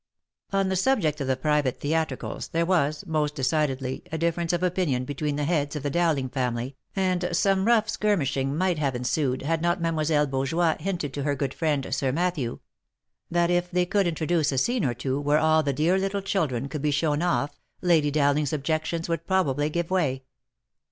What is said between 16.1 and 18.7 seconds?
children could be shown off, Lady Dowling's